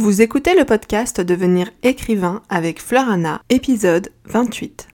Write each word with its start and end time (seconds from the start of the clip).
Vous 0.00 0.22
écoutez 0.22 0.58
le 0.58 0.64
podcast 0.64 1.20
Devenir 1.20 1.70
écrivain 1.82 2.40
avec 2.48 2.80
Fleur 2.80 3.06
Anna, 3.06 3.42
épisode 3.50 4.08
28. 4.24 4.88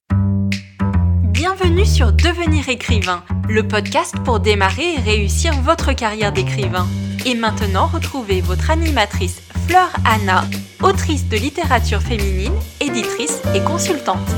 Bienvenue 1.31 1.85
sur 1.85 2.11
Devenir 2.11 2.67
écrivain, 2.67 3.23
le 3.47 3.65
podcast 3.65 4.15
pour 4.25 4.41
démarrer 4.41 4.95
et 4.95 4.99
réussir 4.99 5.53
votre 5.61 5.93
carrière 5.93 6.33
d'écrivain. 6.33 6.85
Et 7.25 7.35
maintenant, 7.35 7.87
retrouvez 7.87 8.41
votre 8.41 8.69
animatrice 8.69 9.41
Fleur 9.69 9.93
Anna, 10.03 10.43
autrice 10.83 11.29
de 11.29 11.37
littérature 11.37 12.01
féminine, 12.01 12.55
éditrice 12.81 13.41
et 13.55 13.63
consultante. 13.63 14.35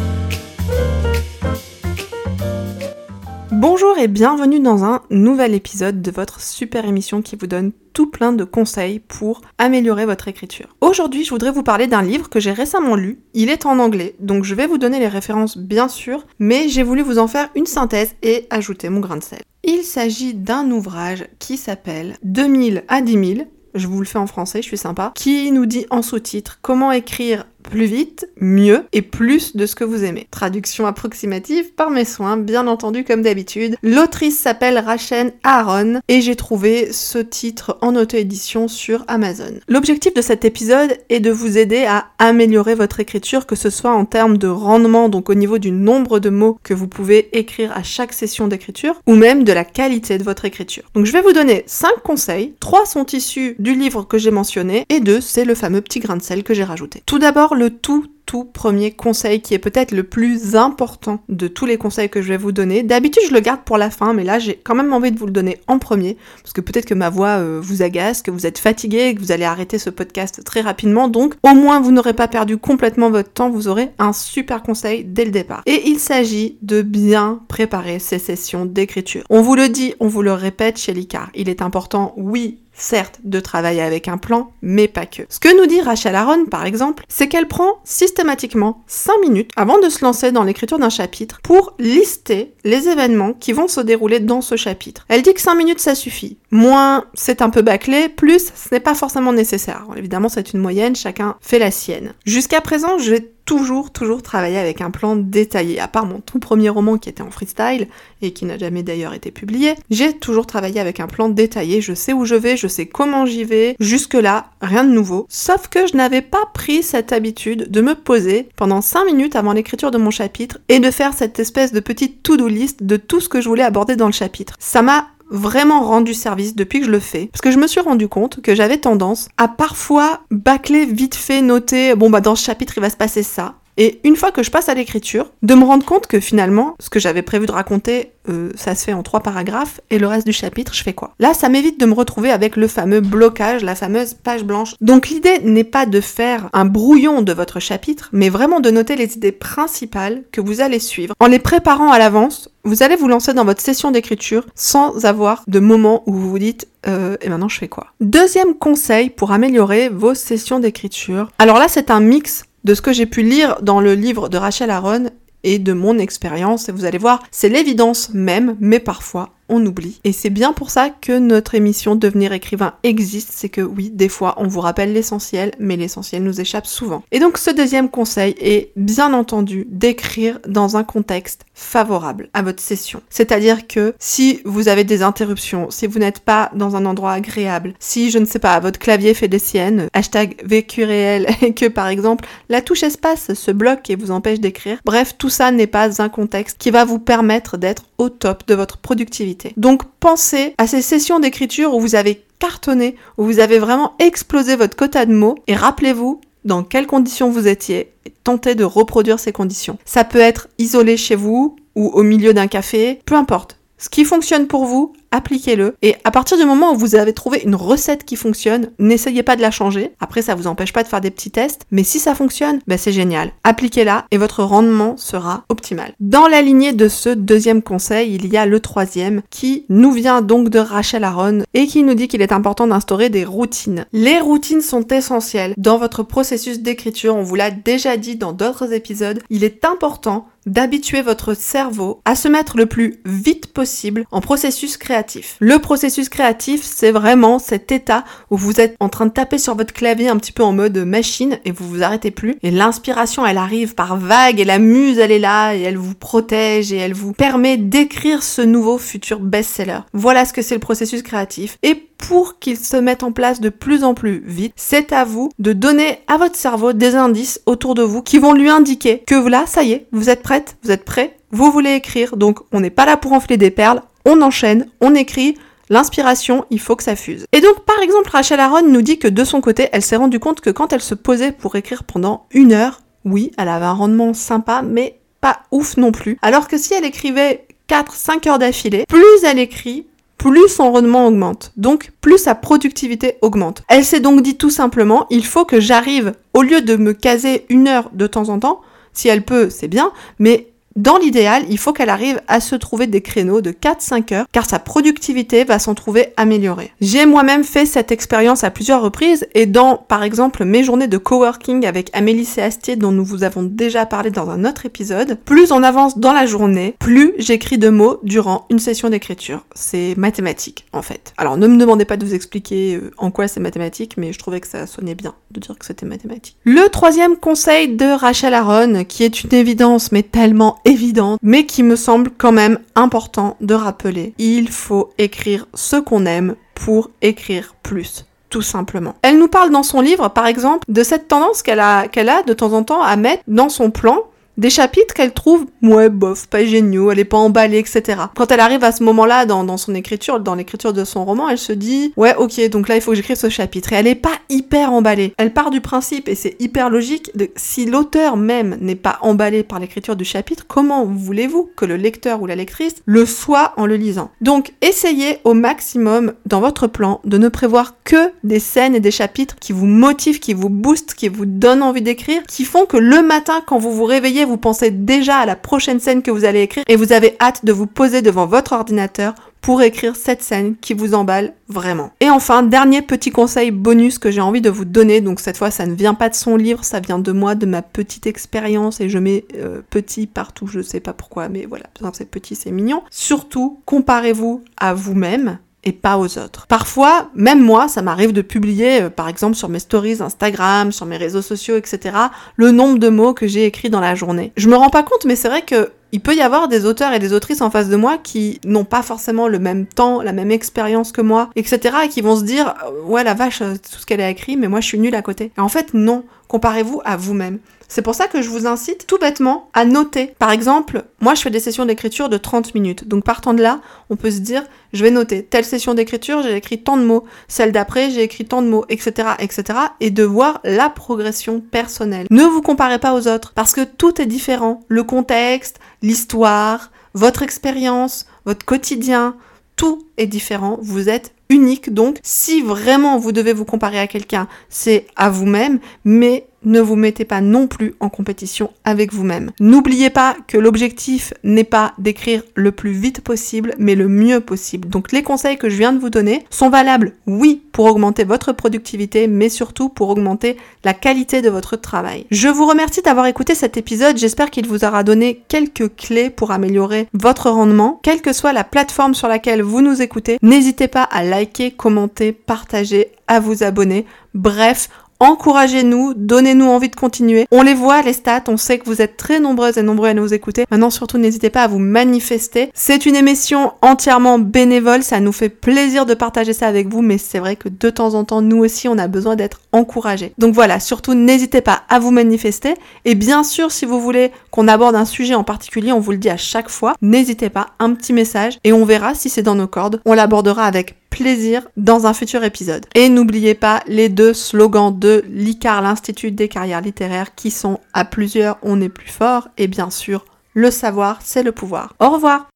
Bonjour 3.62 3.98
et 3.98 4.07
bienvenue 4.07 4.62
dans 4.62 4.86
un 4.86 5.02
nouvel 5.10 5.54
épisode 5.54 6.02
de 6.02 6.12
votre 6.12 6.39
super 6.39 6.86
émission 6.86 7.21
qui 7.21 7.36
vous 7.36 7.46
donne 7.46 7.73
tout 7.91 8.09
plein 8.09 8.32
de 8.32 8.46
conseils 8.46 9.00
pour 9.00 9.41
améliorer 9.58 10.05
votre 10.05 10.30
écriture. 10.30 10.78
Aujourd'hui, 10.80 11.26
je 11.26 11.32
voudrais 11.32 11.52
vous 11.52 11.62
parler 11.62 11.88
d'un 11.88 12.02
livre 12.02 12.30
que 12.30 12.40
j'ai 12.40 12.54
récemment 12.54 12.95
lu. 12.95 13.20
Il 13.34 13.49
est 13.49 13.66
en 13.66 13.80
anglais, 13.80 14.16
donc 14.22 14.45
je 14.45 14.55
vais 14.55 14.66
vous 14.66 14.77
donner 14.77 14.99
les 14.99 15.09
références 15.09 15.58
bien 15.58 15.90
sûr, 15.90 16.26
mais 16.40 16.70
j'ai 16.70 16.84
voulu 16.84 17.02
vous 17.02 17.20
en 17.20 17.27
faire 17.27 17.49
une 17.54 17.66
synthèse 17.66 18.16
et 18.23 18.48
ajouter 18.49 18.88
mon 18.88 19.02
grain 19.02 19.18
de 19.18 19.23
sel. 19.23 19.41
Il 19.66 19.84
s'agit 19.84 20.34
d'un 20.34 20.71
ouvrage 20.71 21.27
qui 21.40 21.57
s'appelle 21.57 22.16
2000 22.23 22.85
à 22.88 23.02
10 23.02 23.12
000 23.12 23.48
je 23.76 23.88
vous 23.88 23.99
le 23.99 24.05
fais 24.05 24.18
en 24.18 24.27
français, 24.27 24.62
je 24.62 24.68
suis 24.68 24.77
sympa, 24.77 25.12
qui 25.16 25.52
nous 25.52 25.66
dit 25.66 25.85
en 25.90 26.02
sous-titre 26.02 26.60
comment 26.62 26.91
écrire 26.91 27.46
plus 27.63 27.86
vite, 27.86 28.27
mieux 28.40 28.84
et 28.94 29.02
plus 29.02 29.55
de 29.55 29.66
ce 29.66 29.76
que 29.76 29.84
vous 29.84 30.04
aimez. 30.04 30.27
Traduction 30.31 30.88
approximative 30.88 31.73
par 31.73 31.90
mes 31.90 32.05
soins, 32.05 32.38
bien 32.38 32.68
entendu 32.68 33.04
comme 33.04 33.22
d'habitude. 33.22 33.76
L'autrice 33.84 34.40
s'appelle 34.40 34.77
Rachel 34.80 35.34
Aaron 35.44 35.99
et 36.08 36.22
j'ai 36.22 36.35
trouvé 36.35 36.91
ce 36.91 37.20
titre 37.20 37.77
en 37.82 37.95
auto-édition 37.95 38.68
sur 38.68 39.04
Amazon. 39.08 39.54
L'objectif 39.68 40.13
de 40.13 40.22
cet 40.22 40.45
épisode 40.45 40.98
est 41.09 41.20
de 41.20 41.32
vous 41.32 41.58
aider 41.58 41.85
à 41.85 42.08
améliorer 42.18 42.76
votre 42.76 42.99
écriture, 42.99 43.45
que 43.45 43.55
ce 43.55 43.70
soit 43.70 43.94
en 43.94 44.05
termes 44.05 44.38
de 44.38 44.48
rendement, 44.48 45.10
donc 45.10 45.30
au 45.30 45.35
niveau 45.35 45.57
du 45.57 45.71
nombre 45.71 46.20
de 46.20 46.30
mots 46.30 46.57
que 46.63 46.74
vous 46.74 46.87
pouvez 46.87 47.37
écrire 47.37 47.71
à 47.76 47.84
chaque 47.84 48.13
session 48.13 48.48
d'écriture, 48.48 49.02
ou 49.07 49.15
même 49.15 49.43
de 49.43 49.54
la 49.54 49.65
qualité 49.65 50.18
de 50.18 50.24
votre 50.24 50.46
écriture. 50.46 50.84
Donc 50.93 51.05
je 51.05 51.12
vais 51.12 51.21
vous 51.21 51.34
donner 51.34 51.63
5 51.68 52.02
conseils, 52.04 52.54
3 52.60 52.85
sont 52.85 53.05
issus 53.07 53.55
du 53.60 53.74
livre 53.74 54.04
que 54.04 54.18
j'ai 54.18 54.32
mentionné, 54.32 54.85
et 54.90 54.99
2 54.99 55.21
c'est 55.21 55.46
le 55.46 55.55
fameux 55.55 55.82
petit 55.82 55.99
grain 55.99 56.18
de 56.18 56.21
sel 56.21 56.43
que 56.43 56.54
j'ai 56.54 56.63
rajouté. 56.63 57.04
Tout 57.05 57.20
d'abord, 57.20 57.49
le 57.55 57.70
tout 57.70 58.05
tout 58.30 58.44
premier 58.44 58.92
conseil 58.92 59.42
qui 59.42 59.55
est 59.55 59.60
peut-être 59.60 59.92
le 59.92 60.04
plus 60.04 60.55
important 60.55 61.20
de 61.30 61.48
tous 61.48 61.66
les 61.66 61.78
conseils 61.78 62.10
que 62.10 62.22
je 62.22 62.30
vais 62.30 62.38
vous 62.38 62.52
donner. 62.52 62.84
D'habitude, 62.84 63.24
je 63.28 63.34
le 63.34 63.40
garde 63.40 63.62
pour 63.66 63.80
la 63.80 63.90
fin, 63.90 64.14
mais 64.14 64.24
là, 64.24 64.38
j'ai 64.38 64.53
quand 64.53 64.75
même 64.75 64.94
envie 64.94 65.12
de 65.12 65.18
vous 65.18 65.25
le 65.25 65.31
donner 65.31 65.58
en 65.66 65.80
premier, 65.80 66.16
parce 66.44 66.53
que 66.53 66.62
peut-être 66.62 66.86
que 66.86 66.94
ma 66.94 67.09
voix 67.09 67.40
euh, 67.40 67.59
vous 67.59 67.81
agace, 67.81 68.22
que 68.22 68.30
vous 68.30 68.46
êtes 68.46 68.59
fatigué, 68.59 69.16
que 69.16 69.20
vous 69.20 69.31
allez 69.31 69.46
arrêter 69.46 69.80
ce 69.80 69.90
podcast 69.90 70.44
très 70.44 70.62
rapidement. 70.62 71.08
Donc, 71.08 71.34
au 71.42 71.56
moins, 71.56 71.81
vous 71.81 71.92
n'aurez 71.92 72.14
pas 72.14 72.28
perdu 72.28 72.58
complètement 72.58 73.09
votre 73.09 73.34
temps, 73.34 73.50
vous 73.50 73.68
aurez 73.68 73.90
un 73.97 74.14
super 74.14 74.62
conseil 74.62 75.03
dès 75.03 75.25
le 75.25 75.31
départ. 75.31 75.64
Et 75.66 75.90
il 75.90 75.97
s'agit 75.97 76.59
de 76.62 76.84
bien 76.84 77.42
préparer 77.47 77.97
ces 77.97 78.20
sessions 78.20 78.68
d'écriture. 78.68 79.24
On 79.31 79.42
vous 79.42 79.56
le 79.56 79.70
dit, 79.70 79.96
on 80.00 80.08
vous 80.08 80.22
le 80.22 80.34
répète 80.34 80.78
chez 80.78 80.94
l'ICAR. 80.94 81.31
Il 81.34 81.50
est 81.50 81.64
important, 81.64 82.14
oui, 82.16 82.59
certes, 82.81 83.19
de 83.24 83.40
travailler 83.40 83.81
avec 83.81 84.08
un 84.08 84.18
plan, 84.18 84.52
mais 84.62 84.88
pas 84.88 85.06
que. 85.06 85.24
Ce 85.30 85.40
que 85.40 85.56
nous 85.56 85.68
dit 85.68 85.81
Rachel 85.81 86.16
Aaron, 86.16 86.46
par 86.46 86.66
exemple, 86.66 87.03
c'est 87.08 87.28
qu'elle 87.28 87.47
prend 87.47 87.80
systématiquement 87.84 88.84
5 88.88 89.19
minutes 89.22 89.52
avant 89.56 89.80
de 89.80 89.90
se 89.90 90.03
lancer 90.03 90.31
dans 90.31 90.44
l'écriture 90.44 90.80
d'un 90.80 90.90
chapitre 90.90 91.40
pour 91.44 91.75
lister 91.80 92.53
les 92.63 92.88
événements 92.88 93.34
qui 93.34 93.53
vont 93.53 93.68
se 93.68 93.81
dérouler 93.81 94.19
dans 94.19 94.41
ce 94.41 94.56
chapitre. 94.56 95.06
Elle 95.09 95.22
dit 95.22 95.34
que 95.34 95.41
5 95.41 95.56
minutes 95.56 95.80
ça 95.80 95.96
suffit. 95.96 96.38
Moins, 96.52 97.06
c'est 97.13 97.41
un 97.41 97.50
peu 97.50 97.62
bâclé, 97.62 98.09
plus, 98.09 98.52
ce 98.56 98.74
n'est 98.74 98.80
pas 98.80 98.96
forcément 98.96 99.34
nécessaire. 99.34 99.86
évidemment, 99.96 100.30
c'est 100.30 100.53
une 100.53 100.59
moyenne, 100.59 100.96
chacun 100.96 101.36
fait 101.41 101.59
la 101.59 101.72
sienne. 101.72 102.14
Jusqu'à 102.25 102.62
présent, 102.62 102.97
j'ai 102.97 103.31
toujours, 103.50 103.90
toujours 103.90 104.22
travaillé 104.22 104.59
avec 104.59 104.80
un 104.80 104.92
plan 104.92 105.16
détaillé. 105.16 105.80
À 105.80 105.88
part 105.88 106.06
mon 106.06 106.19
tout 106.19 106.38
premier 106.38 106.69
roman 106.69 107.00
qui 107.00 107.09
était 107.09 107.24
en 107.24 107.31
freestyle 107.31 107.88
et 108.22 108.31
qui 108.31 108.46
n'a 108.46 108.60
jamais 108.60 108.84
d'ailleurs 108.84 109.16
été 109.16 109.32
publié, 109.32 109.74
j'ai 109.90 110.14
toujours 110.14 110.46
travaillé 110.46 110.80
avec 110.80 111.00
un 111.00 111.08
plan 111.08 111.30
détaillé. 111.30 111.82
Je 111.82 111.96
sais 111.96 112.14
où 112.14 112.26
je 112.26 112.36
vais, 112.36 112.58
je 112.58 112.68
sais 112.68 112.86
comment 112.86 113.26
j'y 113.26 113.44
vais. 113.44 113.76
Jusque-là, 113.80 114.52
rien 114.62 114.84
de 114.84 114.92
nouveau. 114.92 115.26
Sauf 115.30 115.68
que 115.68 115.88
je 115.88 115.98
n'avais 115.98 116.22
pas 116.22 116.46
pris 116.54 116.84
cette 116.84 117.12
habitude 117.12 117.72
de 117.72 117.82
me 117.82 117.96
poser 117.96 118.50
pendant 118.56 118.82
5 118.82 119.06
minutes 119.06 119.36
avant 119.36 119.54
l'écriture 119.54 119.90
de 119.90 119.98
mon 119.98 120.12
chapitre 120.12 120.59
et 120.70 120.80
de 120.80 120.92
faire 120.92 121.16
cette 121.16 121.40
espèce 121.40 121.74
de 121.74 121.80
petite 121.80 122.22
to-do 122.22 122.48
list 122.48 122.84
de 122.84 122.98
tout 122.98 123.20
ce 123.20 123.30
que 123.30 123.42
je 123.42 123.50
voulais 123.50 123.64
aborder 123.64 123.96
dans 123.96 124.06
le 124.06 124.12
chapitre. 124.12 124.58
Ça 124.59 124.84
m'a 124.84 125.08
vraiment 125.29 125.81
rendu 125.81 126.13
service 126.13 126.56
depuis 126.56 126.79
que 126.79 126.85
je 126.85 126.91
le 126.91 127.00
fais. 127.00 127.28
Parce 127.31 127.41
que 127.41 127.51
je 127.51 127.57
me 127.57 127.67
suis 127.67 127.81
rendu 127.81 128.07
compte 128.07 128.41
que 128.41 128.56
j'avais 128.56 128.78
tendance 128.78 129.29
à 129.38 129.47
parfois 129.47 130.22
bâcler 130.31 130.85
vite 130.85 131.16
fait, 131.16 131.41
noter, 131.41 131.95
bon 131.95 132.09
bah 132.09 132.22
dans 132.22 132.35
ce 132.35 132.44
chapitre 132.44 132.73
il 132.78 132.81
va 132.81 132.90
se 132.90 132.97
passer 132.97 133.23
ça. 133.23 133.56
Et 133.79 134.01
une 134.03 134.17
fois 134.17 134.31
que 134.31 134.44
je 134.44 134.51
passe 134.51 134.67
à 134.67 134.73
l'écriture, 134.73 135.31
de 135.41 135.56
me 135.56 135.63
rendre 135.63 135.85
compte 135.85 136.06
que 136.06 136.19
finalement, 136.19 136.75
ce 136.79 136.90
que 136.90 137.00
j'avais 137.00 137.22
prévu 137.22 137.45
de 137.45 137.51
raconter, 137.53 138.12
euh, 138.28 138.51
ça 138.56 138.75
se 138.75 138.84
fait 138.84 138.94
en 138.94 139.03
trois 139.03 139.22
paragraphes, 139.22 139.79
et 139.90 140.00
le 140.00 140.06
reste 140.06 140.28
du 140.28 140.34
chapitre, 140.34 140.73
je 140.75 140.84
fais 140.84 140.91
quoi? 140.91 141.13
Là, 141.17 141.34
ça 141.34 141.47
m'évite 141.47 141.79
de 141.79 141.85
me 141.85 141.94
retrouver 141.94 142.29
avec 142.29 142.57
le 142.57 142.67
fameux 142.67 143.00
blocage, 143.00 143.63
la 143.63 143.75
fameuse 143.75 144.13
page 144.13 144.44
blanche. 144.44 144.75
Donc 144.81 145.07
l'idée 145.07 145.40
n'est 145.44 145.63
pas 145.63 145.85
de 145.85 146.01
faire 146.01 146.50
un 146.51 146.66
brouillon 146.66 147.22
de 147.22 147.31
votre 147.31 147.62
chapitre, 147.62 148.09
mais 148.12 148.28
vraiment 148.28 148.59
de 148.59 148.69
noter 148.69 148.97
les 148.97 149.16
idées 149.16 149.31
principales 149.31 150.23
que 150.34 150.41
vous 150.41 150.59
allez 150.59 150.79
suivre. 150.79 151.16
En 151.22 151.28
les 151.28 151.40
préparant 151.40 151.91
à 151.91 152.00
l'avance, 152.00 152.50
vous 152.66 152.84
allez 152.84 152.97
vous 152.97 153.07
lancer 153.07 153.34
dans 153.34 153.46
votre 153.46 153.61
session 153.61 153.91
d'écriture 153.91 154.46
sans 154.56 155.06
avoir 155.06 155.44
de 155.47 155.59
moment 155.59 156.03
où 156.06 156.13
vous 156.13 156.29
vous 156.29 156.40
dites 156.40 156.67
euh, 156.88 157.17
et 157.22 157.29
maintenant 157.29 157.47
je 157.50 157.57
fais 157.57 157.67
quoi? 157.67 157.88
Deuxième 158.00 158.53
conseil 158.53 159.09
pour 159.09 159.31
améliorer 159.31 159.90
vos 159.90 160.13
sessions 160.13 160.59
d'écriture. 160.59 161.29
Alors 161.40 161.57
là 161.57 161.67
c'est 161.67 161.90
un 161.90 162.00
mix 162.00 162.44
de 162.69 162.75
ce 162.75 162.84
que 162.84 162.94
j'ai 162.94 163.07
pu 163.07 163.24
lire 163.24 163.63
dans 163.63 163.81
le 163.81 163.96
livre 163.96 164.30
de 164.30 164.38
Rachel 164.38 164.69
Aaron 164.69 165.09
et 165.44 165.57
de 165.57 165.74
mon 165.74 165.97
expérience, 165.97 166.69
et 166.69 166.72
vous 166.72 166.85
allez 166.85 167.00
voir, 167.00 167.24
c'est 167.31 167.50
l'évidence 167.50 168.12
même, 168.13 168.57
mais 168.59 168.78
parfois 168.78 169.31
on 169.50 169.66
oublie. 169.66 170.00
Et 170.04 170.14
c'est 170.14 170.30
bien 170.30 170.54
pour 170.54 170.70
ça 170.70 170.90
que 170.90 171.18
notre 171.18 171.56
émission 171.56 171.96
Devenir 171.96 172.32
écrivain 172.34 172.74
existe, 172.84 173.30
c'est 173.32 173.50
que 173.50 173.62
oui, 173.62 173.90
des 173.90 174.10
fois 174.10 174.36
on 174.38 174.48
vous 174.48 174.62
rappelle 174.62 174.94
l'essentiel, 174.94 175.52
mais 175.60 175.76
l'essentiel 175.76 176.24
nous 176.24 176.40
échappe 176.40 176.68
souvent. 176.68 177.04
Et 177.12 177.20
donc 177.20 177.38
ce 177.38 177.50
deuxième 177.50 177.90
conseil 177.90 178.36
est 178.40 178.72
bien 178.76 179.14
entendu 179.14 179.68
d'écrire 179.70 180.40
dans 180.48 180.78
un 180.78 180.84
contexte 180.84 181.46
favorable 181.54 182.30
à 182.34 182.42
votre 182.42 182.62
session. 182.62 183.02
C'est-à-dire 183.09 183.68
que 183.68 183.94
si 184.00 184.42
vous 184.46 184.68
avez 184.68 184.84
des 184.84 185.04
interruptions, 185.04 185.70
si 185.70 185.88
vous 185.88 186.00
n'êtes 186.00 186.20
pas 186.20 186.52
dans 186.56 186.76
un 186.76 186.86
endroit 186.86 187.14
agréable, 187.14 187.74
si 187.80 188.12
je 188.12 188.20
ne 188.20 188.26
sais 188.26 188.40
pas, 188.40 188.59
votre 188.59 188.80
clavier 188.80 189.14
fait 189.14 189.28
des 189.28 189.40
siennes, 189.40 189.88
hashtag 189.94 190.36
vécu 190.44 190.84
réel, 190.84 191.28
et 191.42 191.54
que 191.54 191.68
par 191.68 191.88
exemple 191.88 192.26
la 192.50 192.62
touche 192.62 192.84
espace 192.84 193.34
se 193.34 193.52
bloque 193.52 193.90
et 193.90 193.96
vous 193.96 194.12
empêche 194.12 194.40
d'écrire, 194.40 194.78
bref, 194.86 195.16
tout 195.18 195.30
ça 195.30 195.52
n'est 195.52 195.68
pas 195.68 196.02
un 196.02 196.09
contexte 196.09 196.58
qui 196.58 196.72
va 196.72 196.86
vous 196.86 197.00
permettre 197.00 197.58
d'être 197.58 197.84
au 197.98 198.09
top 198.09 198.48
de 198.48 198.56
votre 198.56 198.78
productivité 198.78 199.39
donc 199.58 199.84
pensez 200.00 200.54
à 200.58 200.68
ces 200.68 200.82
sessions 200.82 201.20
d'écriture 201.20 201.74
où 201.74 201.80
vous 201.80 201.96
avez 201.96 202.24
cartonné, 202.40 202.96
où 203.18 203.26
vous 203.26 203.40
avez 203.40 203.60
vraiment 203.60 203.94
explosé 204.00 204.56
votre 204.56 204.76
quota 204.76 205.06
de 205.06 205.14
mots 205.14 205.36
et 205.48 205.56
rappelez-vous 205.56 206.22
dans 206.46 206.64
quelles 206.64 206.88
conditions 206.88 207.30
vous 207.30 207.48
étiez 207.48 207.94
et 208.06 208.14
tentez 208.24 208.56
de 208.56 208.64
reproduire 208.64 209.20
ces 209.20 209.32
conditions. 209.32 209.78
Ça 209.86 210.04
peut 210.04 210.20
être 210.20 210.48
isolé 210.58 210.98
chez 210.98 211.16
vous 211.16 211.58
ou 211.76 211.88
au 211.88 212.04
milieu 212.04 212.34
d'un 212.34 212.48
café, 212.48 213.00
peu 213.06 213.16
importe. 213.16 213.58
Ce 213.78 213.90
qui 213.90 214.06
fonctionne 214.06 214.48
pour 214.48 214.66
vous, 214.66 214.94
appliquez-le. 215.12 215.75
Et 215.81 215.96
à 216.03 216.12
partir 216.12 216.38
du 216.38 216.46
moment 216.46 216.74
où 216.74 216.78
vous 216.78 216.96
avez 216.96 217.14
trouvé 217.14 217.42
une 217.44 217.56
recette 217.56 218.06
qui 218.06 218.16
fonctionne, 218.16 218.72
n'essayez 218.80 219.24
pas 219.24 219.36
de 219.36 219.42
la 219.42 219.52
changer. 219.52 219.92
Après, 220.00 220.22
ça 220.22 220.36
vous 220.36 220.47
empêche 220.47 220.74
pas 220.74 220.84
de 220.84 220.88
faire 220.88 221.02
des 221.02 221.12
petits 221.12 221.31
tests. 221.31 221.64
Mais 221.72 221.84
si 221.84 222.00
ça 222.00 222.16
fonctionne, 222.16 222.59
ben 222.68 222.78
c'est 222.78 222.92
génial. 222.92 223.31
Appliquez-la 223.44 224.06
et 224.12 224.18
votre 224.18 224.44
rendement 224.44 224.97
sera 224.97 225.44
optimal. 225.50 225.94
Dans 226.00 226.28
la 226.28 226.42
lignée 226.42 226.74
de 226.74 226.88
ce 226.88 227.09
deuxième 227.09 227.62
conseil, 227.62 228.16
il 228.16 228.28
y 228.28 228.38
a 228.38 228.46
le 228.46 228.59
troisième 228.59 229.22
qui 229.30 229.66
nous 229.70 229.92
vient 229.92 230.22
donc 230.22 230.50
de 230.50 230.59
Rachel 230.59 231.03
Aaron 231.03 231.44
et 231.53 231.68
qui 231.68 231.84
nous 231.84 231.94
dit 231.94 232.08
qu'il 232.08 232.22
est 232.22 232.31
important 232.31 232.68
d'instaurer 232.68 233.09
des 233.09 233.26
routines. 233.26 233.86
Les 233.94 234.20
routines 234.20 234.62
sont 234.62 234.88
essentielles 234.88 235.53
dans 235.58 235.78
votre 235.78 236.03
processus 236.03 236.59
d'écriture. 236.59 237.16
On 237.16 237.23
vous 237.23 237.35
l'a 237.35 237.52
déjà 237.52 237.97
dit 237.97 238.16
dans 238.16 238.34
d'autres 238.34 238.73
épisodes. 238.73 239.22
Il 239.29 239.44
est 239.44 239.66
important 239.66 240.28
d'habituer 240.46 241.02
votre 241.02 241.34
cerveau 241.34 242.02
à 242.06 242.16
se 242.16 242.28
mettre 242.28 242.58
le 242.58 242.66
plus 242.66 243.00
vite 243.06 243.53
possible 243.53 244.06
en 244.12 244.22
processus 244.22 244.78
créatif. 244.78 245.36
Le 245.40 245.59
processus 245.59 246.09
créatif, 246.09 246.64
c'est 246.64 246.91
vraiment 246.91 247.40
cet 247.40 247.72
état 247.72 248.03
où 248.30 248.38
vous 248.38 248.59
êtes 248.62 248.76
en 248.80 248.90
train 248.90 249.06
de 249.06 249.12
taper 249.12 249.38
sur 249.38 249.56
votre 249.56 249.74
clavier 249.74 250.09
un 250.09 250.18
petit 250.18 250.32
peu 250.32 250.44
en 250.44 250.53
mode 250.53 250.78
machine 250.78 251.40
et 251.46 251.52
vous 251.52 251.68
vous 251.68 251.84
arrêtez 251.84 252.12
plus. 252.12 252.38
Et 252.41 252.52
l'inspiration, 252.52 253.26
elle 253.26 253.38
arrive 253.38 253.76
par 253.76 253.97
vagues 253.97 254.40
et 254.40 254.46
la 254.46 254.59
muse, 254.59 255.00
elle 255.00 255.12
est 255.12 255.20
là 255.20 255.56
et 255.56 255.62
elle 255.62 255.78
vous 255.78 255.96
protège 255.96 256.71
et 256.71 256.77
elle 256.77 256.94
vous 256.94 257.13
permet 257.13 257.57
d'écrire 257.57 258.24
ce 258.24 258.42
nouveau 258.42 258.77
futur 258.77 259.19
best-seller. 259.19 259.80
Voilà 259.94 260.25
ce 260.25 260.33
que 260.33 260.42
c'est 260.42 260.56
le 260.56 260.59
processus 260.59 261.01
créatif. 261.01 261.57
Pour 261.99 262.39
qu'il 262.39 262.57
se 262.57 262.77
mette 262.77 263.03
en 263.03 263.11
place 263.11 263.39
de 263.39 263.49
plus 263.49 263.83
en 263.83 263.93
plus 263.93 264.23
vite, 264.25 264.53
c'est 264.55 264.91
à 264.91 265.03
vous 265.03 265.29
de 265.37 265.53
donner 265.53 265.99
à 266.07 266.17
votre 266.17 266.35
cerveau 266.35 266.73
des 266.73 266.95
indices 266.95 267.41
autour 267.45 267.75
de 267.75 267.83
vous 267.83 268.01
qui 268.01 268.17
vont 268.17 268.33
lui 268.33 268.49
indiquer 268.49 269.03
que 269.05 269.27
là, 269.27 269.45
ça 269.45 269.61
y 269.61 269.73
est, 269.73 269.87
vous 269.91 270.09
êtes 270.09 270.23
prête, 270.23 270.57
vous 270.63 270.71
êtes 270.71 270.85
prêt, 270.85 271.17
vous 271.31 271.51
voulez 271.51 271.73
écrire, 271.73 272.17
donc 272.17 272.39
on 272.51 272.61
n'est 272.61 272.71
pas 272.71 272.87
là 272.87 272.97
pour 272.97 273.13
enfler 273.13 273.37
des 273.37 273.51
perles, 273.51 273.83
on 274.05 274.21
enchaîne, 274.21 274.67
on 274.81 274.95
écrit, 274.95 275.35
L'inspiration, 275.71 276.45
il 276.49 276.59
faut 276.59 276.75
que 276.75 276.81
ça 276.81 276.95
fuse. 276.95 277.27
Et 277.31 277.41
donc, 277.41 277.63
par 277.63 277.79
exemple, 277.79 278.09
Rachel 278.09 278.39
Aaron 278.39 278.63
nous 278.63 278.81
dit 278.81 278.97
que 278.97 279.07
de 279.07 279.23
son 279.23 279.39
côté, 279.39 279.69
elle 279.71 279.83
s'est 279.83 279.97
rendue 279.97 280.19
compte 280.19 280.41
que 280.41 280.49
quand 280.49 280.73
elle 280.73 280.81
se 280.81 280.95
posait 280.95 281.31
pour 281.31 281.55
écrire 281.55 281.83
pendant 281.83 282.25
une 282.31 282.53
heure, 282.53 282.81
oui, 283.05 283.31
elle 283.37 283.49
avait 283.49 283.65
un 283.65 283.73
rendement 283.73 284.15
sympa, 284.15 284.63
mais 284.63 284.99
pas 285.21 285.41
ouf 285.51 285.77
non 285.77 285.91
plus. 285.91 286.17
Alors 286.23 286.47
que 286.47 286.57
si 286.57 286.73
elle 286.73 286.85
écrivait 286.85 287.45
4-5 287.69 288.27
heures 288.27 288.39
d'affilée, 288.39 288.85
plus 288.87 289.23
elle 289.23 289.37
écrit, 289.37 289.85
plus 290.19 290.50
son 290.50 290.71
rendement 290.71 291.07
augmente. 291.07 291.51
Donc, 291.57 291.92
plus 292.01 292.19
sa 292.19 292.36
productivité 292.36 293.16
augmente. 293.21 293.63
Elle 293.69 293.86
s'est 293.86 294.01
donc 294.01 294.21
dit 294.21 294.38
tout 294.38 294.51
simplement, 294.51 295.07
il 295.10 295.25
faut 295.25 295.45
que 295.45 295.60
j'arrive, 295.60 296.13
au 296.36 296.44
lieu 296.44 296.62
de 296.62 296.75
me 296.75 296.94
caser 296.94 297.45
une 297.50 297.68
heure 297.68 297.89
de 297.94 298.06
temps 298.06 298.30
en 298.30 298.38
temps, 298.38 298.62
si 298.94 299.07
elle 299.07 299.24
peut, 299.24 299.50
c'est 299.50 299.68
bien, 299.68 299.92
mais 300.19 300.50
dans 300.79 300.97
l'idéal, 300.97 301.43
il 301.49 301.57
faut 301.57 301.73
qu'elle 301.73 301.89
arrive 301.89 302.21
à 302.29 302.39
se 302.39 302.55
trouver 302.55 302.87
des 302.87 303.01
créneaux 303.01 303.41
de 303.41 303.51
4-5 303.51 304.13
heures, 304.13 304.25
car 304.31 304.45
sa 304.45 304.59
productivité 304.59 305.43
va 305.43 305.59
s'en 305.59 305.75
trouver 305.75 306.13
améliorée. 306.15 306.71
J'ai 306.79 307.05
moi-même 307.05 307.43
fait 307.43 307.65
cette 307.65 307.91
expérience 307.91 308.45
à 308.45 308.49
plusieurs 308.49 308.81
reprises, 308.81 309.27
et 309.35 309.45
dans, 309.45 309.75
par 309.75 310.03
exemple, 310.03 310.45
mes 310.45 310.63
journées 310.63 310.87
de 310.87 310.97
coworking 310.97 311.65
avec 311.65 311.89
Amélie 311.91 312.23
Céastier, 312.23 312.77
dont 312.77 312.93
nous 312.93 313.03
vous 313.03 313.23
avons 313.25 313.43
déjà 313.43 313.85
parlé 313.85 314.09
dans 314.09 314.29
un 314.29 314.45
autre 314.45 314.65
épisode, 314.65 315.17
plus 315.25 315.51
on 315.51 315.63
avance 315.63 315.97
dans 315.97 316.13
la 316.13 316.25
journée, 316.25 316.75
plus 316.79 317.13
j'écris 317.17 317.57
de 317.57 317.67
mots 317.67 317.97
durant 318.03 318.45
une 318.49 318.59
session 318.59 318.89
d'écriture. 318.89 319.45
C'est 319.55 319.95
mathématique, 319.97 320.65
en 320.71 320.81
fait. 320.81 321.13
Alors, 321.17 321.35
ne 321.35 321.47
me 321.47 321.57
demandez 321.57 321.83
pas 321.83 321.97
de 321.97 322.05
vous 322.05 322.13
expliquer 322.13 322.75
euh, 322.75 322.91
en 322.97 323.11
quoi 323.11 323.27
c'est 323.27 323.41
mathématique, 323.41 323.95
mais 323.97 324.13
je 324.13 324.19
trouvais 324.19 324.39
que 324.39 324.47
ça 324.47 324.65
sonnait 324.65 324.95
bien 324.95 325.13
de 325.31 325.41
dire 325.41 325.57
que 325.59 325.65
c'était 325.65 325.85
mathématique. 325.85 326.37
Le 326.45 326.69
troisième 326.69 327.17
conseil 327.17 327.75
de 327.75 327.85
Rachel 327.85 328.33
Aaron, 328.33 328.85
qui 328.85 329.03
est 329.03 329.25
une 329.25 329.33
évidence, 329.33 329.91
mais 329.91 330.03
tellement 330.03 330.57
évidente, 330.69 331.19
mais 331.21 331.45
qui 331.45 331.63
me 331.63 331.75
semble 331.75 332.12
quand 332.18 332.31
même 332.31 332.60
important 332.75 333.36
de 333.42 333.54
rappeler. 333.54 334.13
Il 334.18 334.50
faut 334.50 334.92
écrire 334.98 335.48
ce 335.54 335.75
qu'on 335.75 336.06
aime 336.06 336.36
pour 336.56 336.92
écrire 337.01 337.56
plus 337.63 338.06
tout 338.30 338.42
simplement. 338.44 338.94
Elle 339.01 339.18
nous 339.18 339.27
parle 339.27 339.50
dans 339.50 339.63
son 339.63 339.81
livre, 339.81 340.10
par 340.10 340.27
exemple, 340.27 340.63
de 340.68 340.83
cette 340.83 341.07
tendance 341.07 341.42
qu'elle 341.42 341.60
a, 341.60 341.88
qu'elle 341.88 342.10
a 342.10 342.21
de 342.21 342.33
temps 342.33 342.54
en 342.54 342.63
temps 342.63 342.83
à 342.83 342.95
mettre 342.95 343.24
dans 343.27 343.50
son 343.50 343.71
plan 343.71 343.98
des 344.39 344.50
chapitres 344.50 344.94
qu'elle 344.94 345.13
trouve, 345.13 345.45
ouais, 345.62 345.89
bof, 345.89 346.27
pas 346.27 346.45
géniaux, 346.45 346.91
elle 346.91 347.00
est 347.00 347.06
pas 347.06 347.18
emballée, 347.18 347.59
etc. 347.59 348.01
Quand 348.15 348.31
elle 348.31 348.39
arrive 348.39 348.63
à 348.63 348.71
ce 348.71 348.83
moment-là 348.83 349.25
dans, 349.25 349.57
son 349.57 349.75
écriture, 349.75 350.21
dans 350.21 350.36
l'écriture 350.36 350.71
de 350.71 350.86
son 350.86 351.03
roman, 351.03 351.27
elle 351.27 351.38
se 351.38 351.51
dit, 351.51 351.94
ouais, 351.97 352.15
ok, 352.15 352.50
donc 352.50 352.69
là, 352.69 352.75
il 352.75 352.81
faut 352.81 352.91
que 352.91 352.97
j'écrive 352.97 353.18
ce 353.18 353.30
chapitre. 353.30 353.74
Et 353.74 353.75
elle 353.75 353.88
est 353.88 353.95
pas 353.95 354.18
hyper 354.30 354.71
emballée. 354.71 355.13
Elle 355.18 355.33
part 355.33 355.50
du 355.50 355.59
principe, 355.59 356.07
et 356.07 356.15
c'est 356.15 356.38
hyper 356.39 356.69
logique, 356.69 357.12
de 357.15 357.30
si 357.36 357.65
l'auteur 357.65 358.15
même 358.15 358.57
n'est 358.62 358.75
pas 358.75 358.97
emballé 359.01 359.44
par 359.44 359.59
l'écriture 359.59 359.97
du 359.97 360.06
chapitre, 360.06 360.45
comment 360.47 360.85
voulez-vous 360.85 361.50
que 361.57 361.65
le 361.65 361.75
lecteur 361.75 362.21
ou 362.21 362.25
la 362.25 362.35
lectrice 362.35 362.75
le 362.85 363.06
soit 363.06 363.53
en 363.57 363.65
le 363.65 363.75
lisant? 363.75 364.09
Donc, 364.21 364.53
essayez 364.62 365.18
au 365.25 365.33
maximum 365.33 366.13
dans 366.25 366.39
votre 366.39 366.68
plan 366.68 367.01
de 367.03 367.18
ne 367.18 367.27
prévoir 367.27 367.75
que 367.83 368.12
des 368.24 368.39
scènes 368.39 368.74
et 368.74 368.80
des 368.80 368.92
chapitres 368.92 369.35
qui 369.42 369.51
vous 369.51 369.65
motivent, 369.65 370.21
qui 370.21 370.33
vous 370.33 370.50
boostent, 370.50 370.94
qui 370.94 371.09
vous 371.09 371.25
donnent 371.25 371.63
envie 371.63 371.81
d'écrire, 371.81 372.24
qui 372.24 372.45
font 372.45 372.65
que 372.65 372.77
le 372.77 373.01
matin, 373.01 373.42
quand 373.45 373.57
vous 373.57 373.74
vous 373.74 373.83
réveillez, 373.83 374.25
vous 374.29 374.37
pensez 374.37 374.71
déjà 374.71 375.17
à 375.17 375.25
la 375.25 375.35
prochaine 375.35 375.79
scène 375.79 376.01
que 376.01 376.11
vous 376.11 376.25
allez 376.25 376.41
écrire 376.41 376.63
et 376.67 376.75
vous 376.75 376.93
avez 376.93 377.15
hâte 377.19 377.43
de 377.43 377.51
vous 377.51 377.67
poser 377.67 378.01
devant 378.01 378.25
votre 378.25 378.53
ordinateur 378.53 379.15
pour 379.41 379.61
écrire 379.61 379.95
cette 379.95 380.21
scène 380.21 380.55
qui 380.57 380.73
vous 380.73 380.93
emballe 380.93 381.33
vraiment. 381.47 381.91
Et 382.01 382.09
enfin, 382.09 382.43
dernier 382.43 382.81
petit 382.81 383.11
conseil 383.11 383.51
bonus 383.51 383.97
que 383.97 384.11
j'ai 384.11 384.21
envie 384.21 384.41
de 384.41 384.49
vous 384.49 384.65
donner, 384.65 385.01
donc 385.01 385.19
cette 385.19 385.37
fois 385.37 385.51
ça 385.51 385.65
ne 385.65 385.73
vient 385.73 385.93
pas 385.93 386.09
de 386.09 386.15
son 386.15 386.35
livre, 386.35 386.63
ça 386.63 386.79
vient 386.79 386.99
de 386.99 387.11
moi, 387.11 387.35
de 387.35 387.45
ma 387.45 387.61
petite 387.61 388.07
expérience, 388.07 388.81
et 388.81 388.89
je 388.89 388.97
mets 388.97 389.25
euh, 389.35 389.61
petit 389.69 390.07
partout, 390.07 390.47
je 390.47 390.61
sais 390.61 390.79
pas 390.79 390.93
pourquoi, 390.93 391.29
mais 391.29 391.45
voilà, 391.45 391.65
c'est 391.93 392.09
petit, 392.09 392.35
c'est 392.35 392.51
mignon. 392.51 392.83
Surtout, 392.89 393.61
comparez-vous 393.65 394.43
à 394.57 394.73
vous-même 394.73 395.39
et 395.63 395.71
pas 395.71 395.97
aux 395.97 396.17
autres. 396.17 396.47
Parfois, 396.47 397.09
même 397.15 397.41
moi, 397.41 397.67
ça 397.67 397.81
m'arrive 397.81 398.13
de 398.13 398.21
publier, 398.21 398.83
euh, 398.83 398.89
par 398.89 399.09
exemple 399.09 399.35
sur 399.35 399.50
mes 399.50 399.59
stories 399.59 400.01
Instagram, 400.01 400.71
sur 400.71 400.85
mes 400.85 400.97
réseaux 400.97 401.21
sociaux, 401.21 401.57
etc., 401.57 401.95
le 402.35 402.51
nombre 402.51 402.79
de 402.79 402.89
mots 402.89 403.13
que 403.13 403.27
j'ai 403.27 403.45
écrits 403.45 403.69
dans 403.69 403.81
la 403.81 403.95
journée. 403.95 404.31
Je 404.38 404.50
me 404.50 404.56
rends 404.56 404.69
pas 404.69 404.83
compte, 404.83 405.06
mais 405.06 405.15
c'est 405.15 405.27
vrai 405.27 405.41
que 405.41 405.71
il 405.91 406.01
peut 406.01 406.15
y 406.15 406.21
avoir 406.21 406.47
des 406.47 406.65
auteurs 406.65 406.94
et 406.94 407.00
des 407.00 407.13
autrices 407.13 407.41
en 407.41 407.50
face 407.50 407.67
de 407.67 407.75
moi 407.75 407.97
qui 407.97 408.39
n'ont 408.45 408.63
pas 408.63 408.83
forcément 408.83 409.27
le 409.27 409.39
même 409.39 409.65
temps, 409.65 410.01
la 410.03 410.13
même 410.13 410.29
expérience 410.29 410.91
que 410.91 411.01
moi, 411.01 411.31
etc. 411.35 411.77
et 411.85 411.89
qui 411.89 412.01
vont 412.01 412.15
se 412.15 412.23
dire 412.23 412.53
euh, 412.65 412.83
ouais 412.83 413.03
la 413.03 413.15
vache, 413.15 413.41
euh, 413.41 413.53
tout 413.56 413.79
ce 413.79 413.85
qu'elle 413.85 414.01
a 414.01 414.09
écrit, 414.09 414.38
mais 414.38 414.47
moi 414.47 414.61
je 414.61 414.67
suis 414.67 414.79
nulle 414.79 414.95
à 414.95 415.01
côté. 415.01 415.31
Et 415.35 415.41
en 415.41 415.50
fait 415.50 415.73
non, 415.73 416.03
comparez-vous 416.27 416.81
à 416.85 416.95
vous-même. 416.95 417.39
C'est 417.69 417.83
pour 417.83 417.94
ça 417.94 418.07
que 418.07 418.24
je 418.24 418.30
vous 418.30 418.48
incite 418.48 418.88
tout 418.88 418.98
bêtement 418.98 419.50
à 419.54 419.63
noter. 419.63 420.16
Par 420.18 420.31
exemple, 420.31 420.86
moi 421.01 421.13
je 421.13 421.21
fais 421.21 421.30
des 421.30 421.39
sessions 421.39 421.66
d'écriture 421.66 422.10
de 422.10 422.18
30 422.18 422.56
minutes. 422.56 422.88
Donc 422.88 423.04
partant 423.04 423.36
de 423.36 423.44
là, 423.44 423.62
on 423.92 423.95
peut 423.95 424.10
se 424.10 424.19
dire, 424.19 424.44
je 424.74 424.83
vais 424.83 424.89
noter 424.89 425.24
telle 425.24 425.45
session 425.45 425.75
d'écriture, 425.75 426.24
j'ai 426.24 426.36
écrit 426.36 426.63
tant 426.63 426.77
de 426.77 426.83
mots, 426.83 427.06
celle 427.27 427.51
d'après, 427.51 427.92
j'ai 427.92 428.01
écrit 428.01 428.25
tant 428.25 428.42
de 428.42 428.48
mots, 428.48 428.66
etc., 428.69 429.10
etc. 429.19 429.60
Et 429.80 429.92
de 429.92 430.04
voir 430.04 430.42
la 430.44 430.69
progression 430.69 431.42
personnelle. 431.42 432.07
Ne 432.10 432.24
vous 432.24 432.42
comparez 432.42 432.80
pas 432.80 432.95
aux 432.95 433.07
autres 433.07 433.33
parce 433.36 433.54
que 433.54 433.63
tout 433.63 434.01
est 434.01 434.07
différent. 434.07 434.62
Le 434.68 434.83
contexte, 434.83 435.60
l'histoire, 435.83 436.71
votre 436.95 437.21
expérience, 437.21 438.07
votre 438.25 438.45
quotidien, 438.45 439.16
tout 439.56 439.86
est 439.98 440.07
différent. 440.07 440.57
Vous 440.62 440.89
êtes 440.89 441.13
unique. 441.29 441.73
Donc, 441.73 441.99
si 442.03 442.41
vraiment 442.41 442.97
vous 442.97 443.11
devez 443.11 443.33
vous 443.33 443.45
comparer 443.45 443.79
à 443.79 443.87
quelqu'un, 443.87 444.27
c'est 444.49 444.87
à 444.95 445.09
vous-même, 445.09 445.59
mais 445.85 446.25
ne 446.43 446.59
vous 446.59 446.75
mettez 446.75 447.05
pas 447.05 447.21
non 447.21 447.47
plus 447.47 447.75
en 447.79 447.89
compétition 447.89 448.51
avec 448.63 448.93
vous-même. 448.93 449.31
N'oubliez 449.39 449.89
pas 449.89 450.15
que 450.27 450.37
l'objectif 450.37 451.13
n'est 451.23 451.43
pas 451.43 451.73
d'écrire 451.77 452.23
le 452.35 452.51
plus 452.51 452.71
vite 452.71 453.01
possible, 453.01 453.53
mais 453.57 453.75
le 453.75 453.87
mieux 453.87 454.21
possible. 454.21 454.69
Donc 454.69 454.91
les 454.91 455.03
conseils 455.03 455.37
que 455.37 455.49
je 455.49 455.57
viens 455.57 455.73
de 455.73 455.79
vous 455.79 455.89
donner 455.89 456.25
sont 456.29 456.49
valables, 456.49 456.93
oui, 457.07 457.41
pour 457.51 457.65
augmenter 457.65 458.03
votre 458.03 458.31
productivité, 458.31 459.07
mais 459.07 459.29
surtout 459.29 459.69
pour 459.69 459.89
augmenter 459.89 460.37
la 460.63 460.73
qualité 460.73 461.21
de 461.21 461.29
votre 461.29 461.57
travail. 461.57 462.05
Je 462.09 462.29
vous 462.29 462.45
remercie 462.45 462.81
d'avoir 462.81 463.07
écouté 463.07 463.35
cet 463.35 463.57
épisode, 463.57 463.97
j'espère 463.97 464.31
qu'il 464.31 464.47
vous 464.47 464.63
aura 464.63 464.83
donné 464.83 465.21
quelques 465.27 465.75
clés 465.75 466.09
pour 466.09 466.31
améliorer 466.31 466.87
votre 466.93 467.29
rendement. 467.29 467.79
Quelle 467.83 468.01
que 468.01 468.13
soit 468.13 468.33
la 468.33 468.43
plateforme 468.43 468.93
sur 468.93 469.07
laquelle 469.07 469.41
vous 469.41 469.61
nous 469.61 469.81
écoutez, 469.81 470.17
n'hésitez 470.21 470.67
pas 470.67 470.83
à 470.83 471.03
liker, 471.03 471.19
commenter, 471.57 472.12
partager, 472.12 472.92
à 473.07 473.19
vous 473.19 473.44
abonner. 473.44 473.86
Bref, 474.13 474.69
encouragez-nous, 475.00 475.94
donnez-nous 475.95 476.45
envie 476.45 476.69
de 476.69 476.75
continuer. 476.75 477.25
On 477.31 477.42
les 477.42 477.54
voit, 477.54 477.81
les 477.81 477.94
stats, 477.94 478.24
on 478.27 478.38
sait 478.38 478.60
que 478.60 478.66
vous 478.66 478.81
êtes 478.81 478.98
très 478.98 479.19
nombreuses 479.19 479.57
et 479.57 479.62
nombreux 479.62 479.88
à 479.88 479.94
nous 479.94 480.13
écouter. 480.13 480.45
Maintenant, 480.51 480.69
surtout, 480.69 480.98
n'hésitez 480.98 481.30
pas 481.30 481.44
à 481.44 481.48
vous 481.48 481.60
manifester. 481.60 482.51
C'est 482.54 482.86
une 482.86 482.95
émission 482.95 483.54
entièrement 483.62 484.19
bénévole, 484.19 484.83
ça 484.83 485.00
nous 485.00 485.12
fait 485.12 485.30
plaisir 485.30 485.86
de 485.86 485.94
partager 485.94 486.33
ça 486.33 486.48
avec 486.48 486.68
vous, 486.68 486.81
mais 486.81 486.98
c'est 486.98 487.19
vrai 487.19 487.36
que 487.36 487.50
de 487.50 487.69
temps 487.69 487.94
en 487.94 488.04
temps, 488.04 488.21
nous 488.21 488.44
aussi, 488.44 488.68
on 488.68 488.77
a 488.77 488.88
besoin 488.88 489.16
d'être 489.16 489.39
encouragés. 489.54 490.13
Donc 490.18 490.33
voilà, 490.33 490.60
surtout, 490.60 490.94
n'hésitez 490.94 491.42
pas 491.42 491.63
à 491.69 491.80
vous 491.80 491.92
manifester. 491.92 492.56
Et 492.85 492.95
bien 492.95 493.23
sûr, 493.23 493.52
si 493.52 493.66
vous 493.66 493.80
voulez 493.80 494.11
qu'on 494.31 494.47
aborde 494.47 494.76
un 494.76 494.85
sujet 494.85 495.16
en 495.16 495.23
particulier, 495.23 495.71
on 495.71 495.80
vous 495.80 495.92
le 495.92 495.97
dit 495.97 496.09
à 496.09 496.18
chaque 496.18 496.49
fois, 496.49 496.73
n'hésitez 496.81 497.30
pas, 497.30 497.47
un 497.59 497.73
petit 497.73 497.94
message, 497.94 498.38
et 498.44 498.52
on 498.52 498.66
verra 498.66 498.94
si 498.95 499.09
c'est 499.09 499.23
dans 499.23 499.35
nos 499.35 499.47
cordes. 499.47 499.81
On 499.85 499.94
l'abordera 499.94 500.44
avec 500.44 500.76
plaisir 500.99 501.47
dans 501.56 501.87
un 501.87 501.94
futur 501.94 502.23
épisode. 502.25 502.65
Et 502.75 502.89
n'oubliez 502.89 503.33
pas 503.33 503.61
les 503.68 503.87
deux 503.87 504.13
slogans 504.13 504.77
de 504.77 505.03
l'ICAR, 505.07 505.61
l'Institut 505.61 506.11
des 506.11 506.27
carrières 506.27 506.61
littéraires, 506.61 507.15
qui 507.15 507.31
sont 507.31 507.59
à 507.73 507.85
plusieurs 507.85 508.37
on 508.41 508.59
est 508.59 508.69
plus 508.69 508.89
fort 508.89 509.29
et 509.37 509.47
bien 509.47 509.69
sûr 509.69 510.06
le 510.33 510.51
savoir 510.51 510.99
c'est 511.01 511.23
le 511.23 511.31
pouvoir. 511.31 511.73
Au 511.79 511.89
revoir 511.89 512.27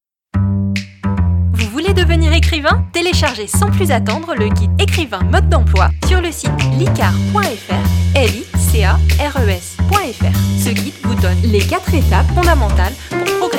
Vous 1.52 1.68
voulez 1.70 1.92
devenir 1.92 2.32
écrivain? 2.32 2.86
Téléchargez 2.92 3.46
sans 3.46 3.70
plus 3.70 3.90
attendre 3.90 4.34
le 4.34 4.48
guide 4.48 4.70
écrivain 4.80 5.20
mode 5.30 5.48
d'emploi 5.50 5.90
sur 6.08 6.22
le 6.22 6.32
site 6.32 6.50
licar.fr, 6.78 8.16
l 8.16 8.30
i 8.30 8.44
c 8.58 8.84
a 8.84 8.94
r 8.94 9.38
e. 9.40 9.58
Ce 10.58 10.70
guide 10.70 10.94
vous 11.02 11.14
donne 11.16 11.40
les 11.44 11.60
quatre 11.60 11.92
étapes 11.94 12.26
fondamentales 12.34 12.94
pour 13.38 13.50